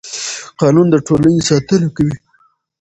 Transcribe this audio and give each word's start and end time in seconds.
قانون 0.59 0.87
د 0.91 0.95
ټولنې 1.07 1.41
ساتنه 1.49 1.87
کوي 1.95 2.15